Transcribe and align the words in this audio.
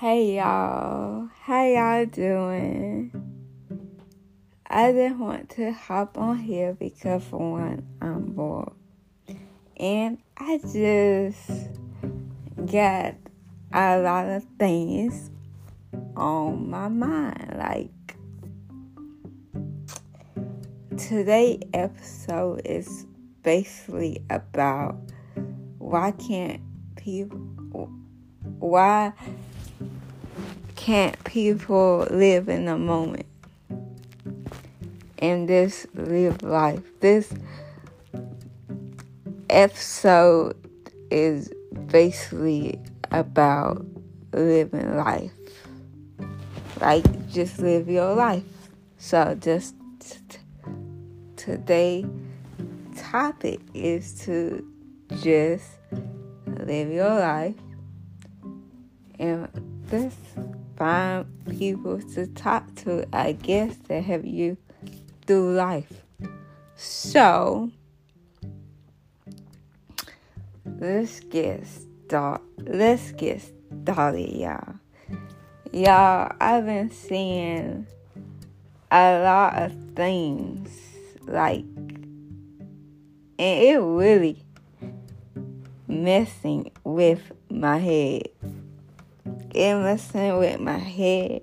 Hey 0.00 0.36
y'all, 0.36 1.28
how 1.40 1.64
y'all 1.64 2.06
doing? 2.06 3.10
I 4.64 4.92
just 4.92 5.16
want 5.16 5.50
to 5.56 5.72
hop 5.72 6.16
on 6.16 6.38
here 6.38 6.72
because 6.72 7.24
for 7.24 7.54
one, 7.54 7.84
I'm 8.00 8.26
bored. 8.26 8.74
And 9.76 10.18
I 10.36 10.58
just 10.58 11.50
got 12.64 13.16
a 13.72 13.98
lot 13.98 14.28
of 14.28 14.46
things 14.56 15.32
on 16.16 16.70
my 16.70 16.86
mind. 16.86 17.56
Like 17.58 18.16
today 20.96 21.58
episode 21.74 22.62
is 22.64 23.04
basically 23.42 24.22
about 24.30 24.94
why 25.78 26.12
can't 26.12 26.60
people 26.94 27.90
why 28.60 29.12
can't 30.88 31.22
people 31.24 32.06
live 32.10 32.48
in 32.48 32.64
the 32.64 32.78
moment 32.78 33.26
and 35.18 35.46
just 35.46 35.86
live 35.94 36.42
life? 36.42 36.80
This 37.00 37.30
episode 39.50 40.56
is 41.10 41.52
basically 41.88 42.80
about 43.10 43.84
living 44.32 44.96
life. 44.96 45.30
Like, 46.80 47.28
just 47.28 47.58
live 47.58 47.90
your 47.90 48.14
life. 48.14 48.44
So, 48.96 49.36
just 49.38 49.74
t- 50.00 50.38
today 51.36 52.06
topic 52.96 53.60
is 53.74 54.20
to 54.20 54.66
just 55.20 55.68
live 56.46 56.90
your 56.90 57.14
life 57.14 57.56
and 59.18 59.48
this 59.90 60.14
find 60.78 61.26
people 61.58 62.00
to 62.14 62.28
talk 62.28 62.72
to, 62.76 63.04
I 63.12 63.32
guess, 63.32 63.74
that 63.88 64.04
help 64.04 64.24
you 64.24 64.56
through 65.26 65.54
life. 65.54 66.04
So, 66.76 67.72
let's 70.64 71.18
get 71.20 71.66
start. 71.66 72.42
Let's 72.58 73.10
get 73.12 73.42
started, 73.82 74.30
y'all. 74.30 74.74
Y'all, 75.72 76.32
I've 76.40 76.64
been 76.64 76.92
seeing 76.92 77.86
a 78.92 79.20
lot 79.20 79.60
of 79.60 79.72
things 79.96 80.70
like, 81.26 81.64
and 83.38 83.62
it 83.62 83.78
really 83.80 84.44
messing 85.88 86.70
with 86.84 87.32
my 87.50 87.78
head 87.78 88.28
and 89.54 89.82
messing 89.82 90.38
with 90.38 90.60
my 90.60 90.78
head 90.78 91.42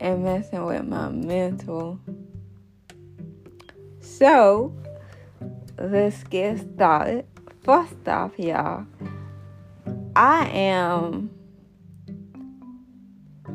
and 0.00 0.24
messing 0.24 0.64
with 0.64 0.84
my 0.86 1.08
mental. 1.08 1.98
So, 4.00 4.74
let's 5.78 6.22
get 6.24 6.58
started. 6.74 7.26
First 7.62 8.06
off, 8.06 8.38
y'all, 8.38 8.86
I 10.14 10.48
am 10.48 11.30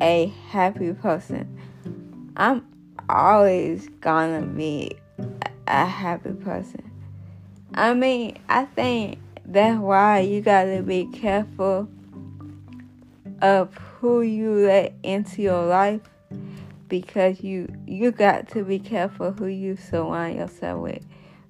a 0.01 0.33
happy 0.49 0.93
person. 0.93 1.59
I'm 2.35 2.65
always 3.09 3.89
gonna 4.01 4.45
be 4.45 4.97
a 5.67 5.85
happy 5.85 6.33
person. 6.33 6.89
I 7.73 7.93
mean, 7.93 8.37
I 8.49 8.65
think 8.65 9.19
that's 9.45 9.79
why 9.79 10.19
you 10.21 10.41
gotta 10.41 10.81
be 10.81 11.05
careful 11.05 11.87
of 13.41 13.73
who 13.99 14.21
you 14.21 14.51
let 14.51 14.93
into 15.03 15.41
your 15.41 15.65
life 15.65 16.01
because 16.87 17.41
you 17.41 17.67
you 17.85 18.11
got 18.11 18.49
to 18.49 18.63
be 18.63 18.79
careful 18.79 19.31
who 19.31 19.47
you 19.47 19.75
surround 19.75 20.35
yourself 20.35 20.81
with. 20.81 21.05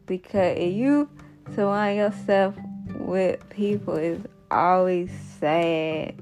Because 0.05 0.57
if 0.57 0.73
you 0.73 1.09
surround 1.55 1.97
yourself 1.97 2.55
with 2.95 3.47
people 3.49 3.95
is 3.95 4.21
always 4.51 5.11
sad 5.39 6.15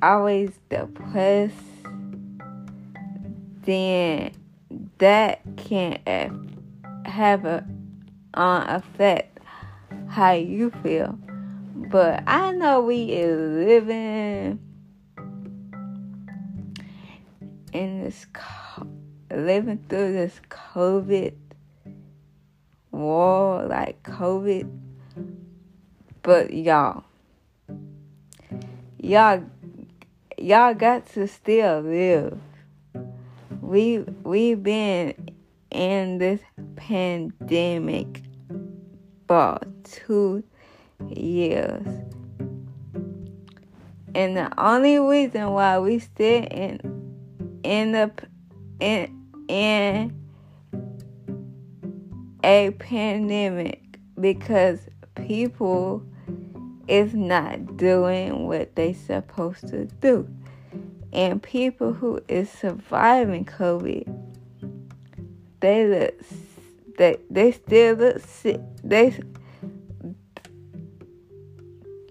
always 0.00 0.52
depressed 0.68 1.54
then 3.62 4.30
that 4.98 5.40
can 5.56 5.98
have 7.04 7.44
a 7.44 7.66
uh, 8.34 8.64
affect 8.68 9.40
how 10.08 10.32
you 10.32 10.70
feel 10.82 11.18
but 11.90 12.22
I 12.26 12.52
know 12.52 12.80
we 12.80 13.04
is 13.04 13.38
living 13.66 14.58
in 17.72 18.02
this 18.02 18.26
living 19.30 19.84
through 19.88 20.12
this 20.12 20.40
COVID 20.50 21.34
war, 22.90 23.64
like 23.66 24.02
COVID. 24.02 24.68
But 26.22 26.52
y'all, 26.52 27.04
y'all, 28.98 29.44
y'all 30.36 30.74
got 30.74 31.06
to 31.14 31.28
still 31.28 31.80
live. 31.80 32.38
We 33.60 34.00
we've 34.24 34.62
been 34.62 35.14
in 35.70 36.18
this 36.18 36.40
pandemic 36.76 38.22
for 39.26 39.60
two 39.84 40.42
years. 41.06 41.86
And 44.14 44.36
the 44.36 44.50
only 44.58 44.98
reason 44.98 45.50
why 45.50 45.78
we 45.78 45.98
still 45.98 46.44
in 46.44 46.80
in 47.62 47.92
the 47.92 48.10
in 48.80 49.14
in 49.48 50.18
a 52.42 52.70
pandemic 52.72 53.98
because 54.20 54.80
people 55.14 56.02
is 56.88 57.14
not 57.14 57.76
doing 57.76 58.46
what 58.46 58.74
they 58.74 58.92
supposed 58.92 59.68
to 59.68 59.84
do. 60.00 60.28
And 61.12 61.42
people 61.42 61.92
who 61.92 62.20
is 62.28 62.50
surviving 62.50 63.44
COVID, 63.44 64.06
they 65.60 65.86
look, 65.86 66.14
they 66.98 67.16
they 67.30 67.52
still 67.52 67.96
look 67.96 68.20
sick. 68.20 68.60
They 68.82 69.18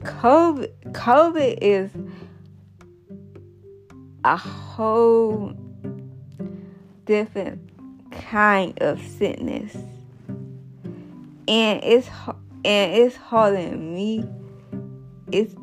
COVID, 0.07 0.71
COVID 0.93 1.57
is 1.61 1.91
a 4.23 4.37
whole 4.37 5.53
different 7.05 7.69
kind 8.11 8.81
of 8.81 9.01
sickness, 9.01 9.75
and 11.47 11.83
it's 11.83 12.07
and 12.65 12.93
it's 12.95 13.17
holding 13.17 13.93
me. 13.93 14.25
It's 15.31 15.53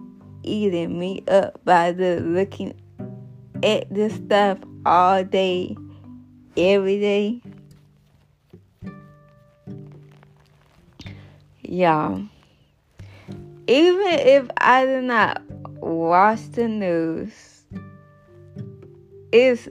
eating 0.42 0.98
me 0.98 1.24
up 1.26 1.64
by 1.64 1.92
the 1.92 2.20
looking 2.20 2.78
at 3.62 3.92
this 3.92 4.14
stuff 4.14 4.58
all 4.84 5.24
day, 5.24 5.74
every 6.54 7.00
day. 7.00 7.40
Y'all 11.62 12.28
even 13.66 14.06
if 14.06 14.48
I 14.58 14.84
did 14.84 15.04
not 15.04 15.42
watch 15.80 16.50
the 16.52 16.68
news, 16.68 17.64
it's 19.32 19.68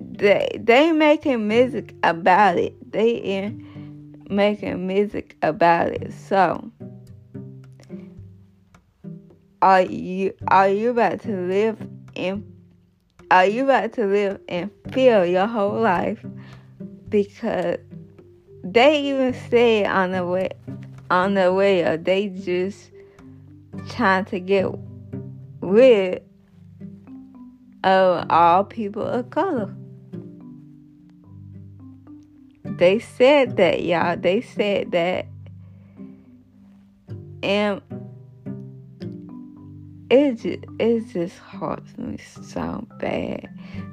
they 0.00 0.48
they 0.58 0.92
making 0.92 1.48
music 1.48 1.94
about 2.02 2.58
it. 2.58 2.92
They 2.92 3.10
in 3.16 4.24
making 4.28 4.86
music 4.86 5.36
about 5.42 5.88
it. 5.88 6.12
So 6.12 6.70
are 9.62 9.82
you 9.82 10.34
are 10.48 10.68
you 10.68 10.90
about 10.90 11.20
to 11.20 11.36
live 11.36 11.78
in 12.14 12.44
are 13.30 13.46
you 13.46 13.64
about 13.64 13.92
to 13.92 14.06
live 14.06 14.40
and 14.48 14.70
feel 14.92 15.24
your 15.24 15.46
whole 15.46 15.80
life 15.80 16.24
because 17.08 17.76
they 18.64 19.02
even 19.02 19.34
say 19.50 19.84
on 19.84 20.12
the 20.12 20.26
way 20.26 20.50
on 21.10 21.34
the 21.34 21.52
way 21.52 21.82
of 21.82 22.04
they 22.04 22.28
just 22.28 22.90
trying 23.88 24.24
to 24.26 24.40
get 24.40 24.66
rid 25.60 26.22
of 27.82 28.26
all 28.30 28.64
people 28.64 29.02
of 29.02 29.30
color. 29.30 29.74
They 32.64 32.98
said 32.98 33.56
that, 33.56 33.82
y'all. 33.82 34.16
They 34.16 34.40
said 34.40 34.92
that. 34.92 35.26
And 37.42 37.82
it 40.10 40.34
just, 40.36 40.64
it 40.78 41.08
just 41.12 41.38
hurts 41.38 41.96
me 41.98 42.18
so 42.42 42.86
bad. 42.98 43.48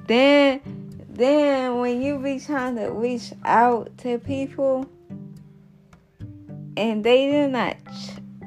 Then, 0.08 0.62
then 1.10 1.80
when 1.80 2.02
you 2.02 2.20
be 2.20 2.40
trying 2.40 2.76
to 2.76 2.92
reach 2.92 3.34
out 3.44 3.98
to 4.00 4.20
people, 4.20 4.90
and 6.78 7.04
they 7.04 7.30
do 7.32 7.48
not, 7.48 7.76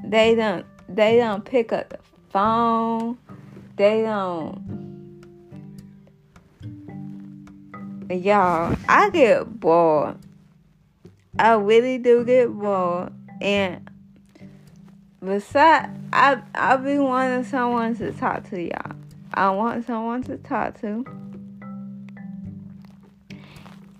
they 0.04 0.34
don't, 0.34 0.64
they 0.88 1.16
don't 1.16 1.44
pick 1.44 1.72
up 1.72 1.90
the 1.90 1.98
phone. 2.30 3.18
They 3.76 4.02
don't. 4.02 4.70
Y'all, 8.08 8.76
I 8.88 9.10
get 9.10 9.60
bored. 9.60 10.16
I 11.38 11.54
really 11.54 11.98
do 11.98 12.24
get 12.24 12.48
bored. 12.52 13.12
And 13.40 13.88
besides, 15.24 15.88
I 16.12 16.42
I 16.54 16.76
be 16.76 16.98
wanting 16.98 17.44
someone 17.44 17.96
to 17.96 18.12
talk 18.12 18.48
to 18.50 18.60
y'all. 18.60 18.96
I 19.34 19.50
want 19.50 19.86
someone 19.86 20.22
to 20.24 20.36
talk 20.38 20.80
to. 20.80 21.04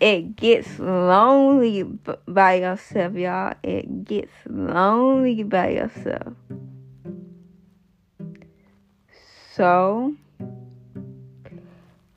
It 0.00 0.34
gets 0.34 0.78
lonely 0.78 1.82
by 2.26 2.54
yourself, 2.54 3.14
y'all. 3.14 3.52
It 3.62 4.04
gets 4.06 4.32
lonely 4.46 5.42
by 5.42 5.72
yourself. 5.72 6.32
So, 9.52 10.14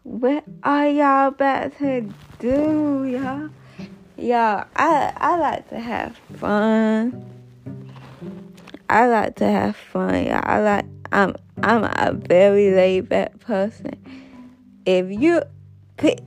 what 0.04 0.46
are 0.64 0.88
y'all 0.88 1.28
about 1.28 1.78
to 1.80 2.10
do, 2.40 3.04
y'all? 3.04 3.50
Y'all, 4.18 4.66
I 4.78 5.12
I 5.18 5.38
like 5.38 5.70
to 5.70 5.80
have 5.80 6.16
fun. 6.38 7.26
I 8.90 9.08
like 9.08 9.36
to 9.38 9.46
have 9.46 9.76
fun, 9.76 10.26
y'all. 10.26 10.42
I 10.42 10.60
like 10.62 10.86
I'm 11.12 11.36
I'm 11.62 11.84
a 11.84 12.14
very 12.14 12.72
laid 12.72 13.10
back 13.10 13.40
person. 13.42 13.92
If 14.86 15.12
you 15.12 15.42
pick 15.98 16.20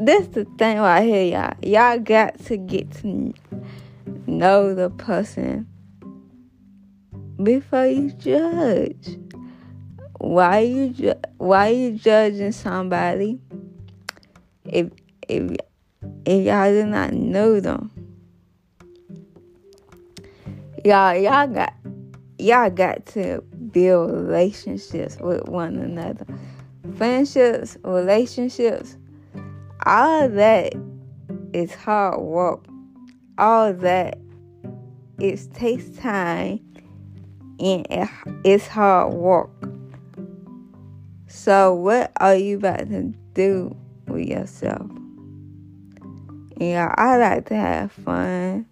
this 0.00 0.28
the 0.28 0.46
thing 0.56 0.78
right 0.78 1.02
here, 1.02 1.24
y'all. 1.24 1.54
Y'all 1.62 1.98
got 1.98 2.38
to 2.46 2.56
get 2.56 2.90
to 2.90 3.34
know 4.26 4.74
the 4.74 4.88
person 4.88 5.68
before 7.42 7.86
you 7.86 8.10
judge. 8.12 9.18
Why 10.18 10.60
you 10.60 10.88
ju- 10.88 11.20
why 11.36 11.68
you 11.68 11.92
judging 11.92 12.52
somebody 12.52 13.40
if 14.64 14.90
if 15.28 15.56
if 16.24 16.46
y'all 16.46 16.70
do 16.70 16.86
not 16.86 17.12
know 17.12 17.60
them? 17.60 17.90
Y'all 20.82 21.14
y'all 21.14 21.46
got 21.46 21.74
y'all 22.38 22.70
got 22.70 23.04
to 23.06 23.42
build 23.72 24.12
relationships 24.12 25.18
with 25.20 25.46
one 25.46 25.76
another. 25.76 26.26
Friendships, 26.96 27.76
relationships 27.84 28.96
all 29.86 30.28
that 30.28 30.74
is 31.52 31.74
hard 31.74 32.20
work. 32.20 32.64
All 33.38 33.72
that 33.72 34.18
it 35.18 35.54
takes 35.54 35.88
time 35.90 36.60
and 37.58 37.86
it's 38.44 38.66
hard 38.66 39.14
work. 39.14 39.50
So 41.26 41.74
what 41.74 42.12
are 42.20 42.34
you 42.34 42.56
about 42.56 42.88
to 42.88 43.14
do 43.34 43.76
with 44.06 44.26
yourself? 44.26 44.90
Yeah, 46.58 46.94
I 46.98 47.16
like 47.16 47.46
to 47.46 47.54
have 47.54 47.92
fun, 47.92 48.66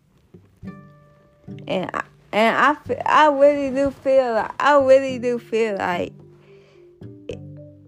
and 1.66 1.90
I, 1.94 2.02
and 2.32 2.56
I 2.56 2.74
feel, 2.74 3.00
I 3.06 3.28
really 3.28 3.74
do 3.74 3.90
feel 3.90 4.34
like 4.34 4.52
I 4.60 4.78
really 4.78 5.18
do 5.18 5.38
feel 5.38 5.78
like 5.78 6.12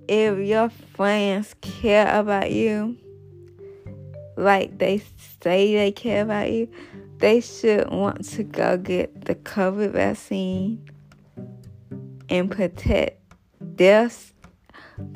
if 0.09 0.39
your 0.39 0.71
friends 0.71 1.55
care 1.61 2.19
about 2.19 2.51
you 2.51 2.97
like 4.41 4.79
they 4.79 5.03
say 5.43 5.75
they 5.75 5.93
care 5.93 6.23
about 6.23 6.51
you, 6.51 6.69
they 7.19 7.41
should 7.41 7.91
want 7.91 8.25
to 8.25 8.43
go 8.43 8.77
get 8.77 9.27
the 9.27 9.35
COVID 9.35 9.93
vaccine 9.93 10.89
and 12.29 12.51
protect 12.51 13.23
their 13.61 14.11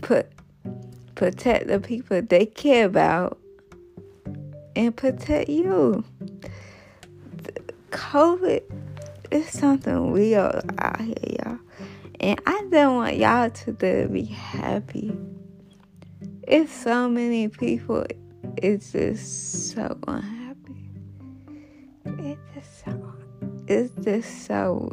put 0.02 0.30
protect 1.14 1.68
the 1.68 1.78
people 1.80 2.20
they 2.22 2.46
care 2.46 2.86
about 2.86 3.38
and 4.76 4.94
protect 4.96 5.48
you. 5.48 6.04
COVID 7.90 8.62
is 9.30 9.48
something 9.48 10.12
real 10.12 10.60
out 10.78 11.00
here, 11.00 11.14
y'all. 11.22 11.58
And 12.20 12.40
I 12.46 12.66
don't 12.70 12.96
want 12.96 13.16
y'all 13.16 13.50
to 13.50 13.72
be 13.72 14.24
happy. 14.24 15.16
It's 16.42 16.72
so 16.72 17.08
many 17.08 17.48
people 17.48 18.04
it's 18.62 18.92
just 18.92 19.72
so 19.72 19.98
unhappy. 20.06 20.90
It's 22.04 22.40
just 22.54 22.84
so, 22.84 23.14
it's 23.66 23.92
just 24.04 24.46
so, 24.46 24.92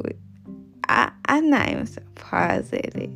I, 0.88 1.12
I'm 1.26 1.50
not 1.50 1.68
even 1.68 1.86
surprised 1.86 2.74
at 2.74 2.94
it. 2.94 3.10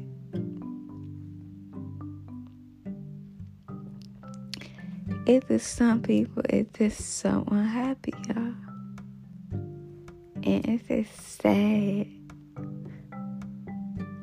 It's 5.26 5.66
some 5.66 6.02
people, 6.02 6.42
it's 6.48 6.78
just 6.78 7.00
so 7.18 7.44
unhappy, 7.50 8.12
y'all. 8.28 8.54
And 10.42 10.64
it's 10.68 10.86
just 10.86 11.40
sad. 11.42 12.06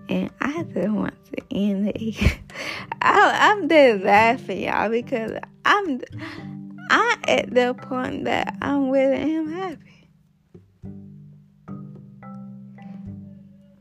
And 0.10 0.32
I 0.40 0.64
just 0.64 0.90
want 0.90 1.14
to 1.26 1.44
end 1.52 1.92
it. 1.96 2.38
I, 3.02 3.52
I'm 3.52 3.68
just 3.68 4.04
laughing, 4.04 4.64
y'all, 4.64 4.90
because 4.90 5.32
I'm 5.76 6.02
I 6.92 7.16
at 7.28 7.52
the 7.52 7.74
point 7.74 8.26
that 8.26 8.56
I'm 8.62 8.92
really 8.92 9.18
am 9.18 9.52
happy. 9.52 10.10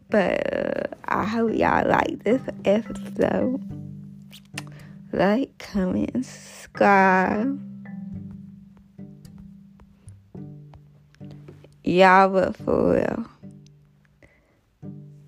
But 0.08 0.54
uh, 0.54 0.82
I 1.04 1.24
hope 1.24 1.52
y'all 1.52 1.86
like 1.86 2.24
this 2.24 2.40
episode. 2.64 3.60
Like, 5.12 5.58
comment, 5.58 6.24
subscribe. 6.24 7.60
Y'all, 11.84 12.30
but 12.30 12.56
for 12.56 12.94
real, 12.94 13.26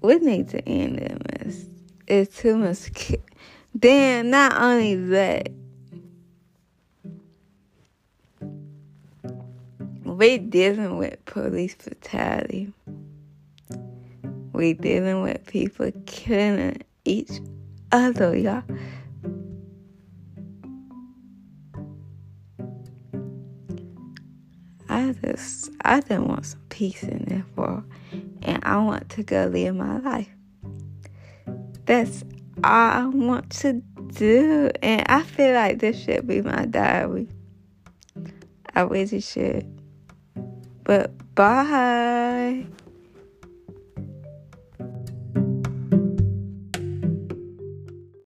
we 0.00 0.16
need 0.16 0.48
to 0.48 0.66
end 0.66 1.24
this. 1.40 1.66
It's 2.06 2.38
too 2.38 2.56
much. 2.56 2.90
Then, 3.74 4.30
not 4.30 4.54
only 4.56 4.94
that, 4.94 5.50
we 10.14 10.38
dealing 10.38 10.96
with 10.96 11.24
police 11.24 11.74
brutality. 11.74 12.72
We 14.52 14.74
dealing 14.74 15.22
with 15.22 15.44
people 15.46 15.90
killing 16.06 16.82
each 17.04 17.32
other, 17.90 18.36
y'all. 18.36 18.62
I 24.88 25.14
just, 25.24 25.70
I 25.84 26.00
just 26.00 26.20
want 26.20 26.46
some 26.46 26.60
peace 26.68 27.02
in 27.02 27.24
this 27.24 27.44
world, 27.56 27.82
and 28.42 28.64
I 28.64 28.76
want 28.78 29.08
to 29.10 29.24
go 29.24 29.46
live 29.46 29.74
my 29.74 29.98
life. 29.98 30.28
That's 31.86 32.22
all 32.62 32.70
I 32.70 33.06
want 33.06 33.50
to 33.50 33.82
do, 34.14 34.70
and 34.80 35.04
I 35.08 35.22
feel 35.24 35.54
like 35.54 35.80
this 35.80 36.00
should 36.00 36.28
be 36.28 36.40
my 36.40 36.66
diary. 36.66 37.26
I 38.76 38.82
really 38.82 39.20
should. 39.20 39.83
But 40.84 41.34
bye. 41.34 42.66